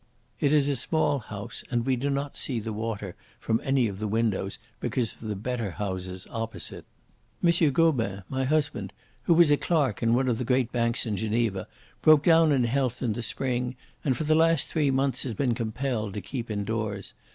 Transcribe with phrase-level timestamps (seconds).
[0.39, 3.99] It is a small house, and we do not see the water from any of
[3.99, 6.85] the windows because of the better houses opposite.
[7.43, 7.69] M.
[7.69, 8.93] Gobin, my husband,
[9.25, 11.67] who was a clerk in one of the great banks in Geneva,
[12.01, 15.53] broke down in health in the spring, and for the last three months has been
[15.53, 17.13] compelled to keep indoors.